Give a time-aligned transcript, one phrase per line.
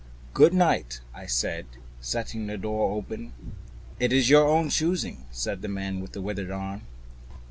[0.33, 1.67] "Good night," I said,
[1.99, 3.33] setting the door open.
[3.99, 6.87] "It's your own choosing," said the man with the withered arm.